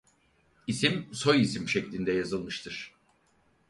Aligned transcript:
İsim 0.67 1.09
soyisim 1.13 1.69
şeklinde 1.69 2.11
yazılmıştır. 2.11 2.93